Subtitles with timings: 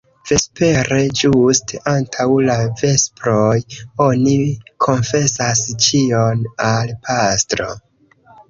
[0.27, 3.53] Vespere, ĝuste antaŭ la vesproj,
[4.07, 4.35] oni
[4.87, 7.71] konfesas ĉion al pastro.